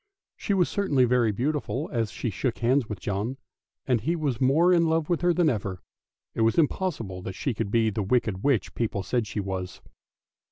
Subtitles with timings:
[0.35, 3.37] She was certainly very beautiful as she shook hands with John,
[3.85, 5.83] and he was more in love with her than ever;
[6.33, 9.79] it was impossible that she could be the wicked witch people said she was.